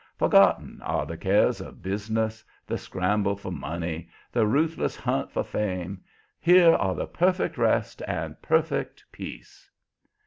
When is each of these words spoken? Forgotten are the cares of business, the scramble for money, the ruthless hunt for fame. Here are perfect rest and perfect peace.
Forgotten 0.17 0.81
are 0.81 1.05
the 1.05 1.15
cares 1.15 1.61
of 1.61 1.83
business, 1.83 2.43
the 2.65 2.75
scramble 2.79 3.35
for 3.35 3.51
money, 3.51 4.09
the 4.31 4.47
ruthless 4.47 4.95
hunt 4.95 5.29
for 5.31 5.43
fame. 5.43 6.01
Here 6.39 6.73
are 6.73 7.05
perfect 7.05 7.55
rest 7.55 8.01
and 8.07 8.41
perfect 8.41 9.05
peace. 9.11 9.69